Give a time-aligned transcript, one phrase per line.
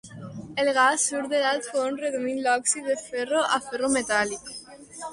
[0.63, 4.55] El gas surt de l'alt forn reduint l'òxid de ferro a ferro metàl·lic.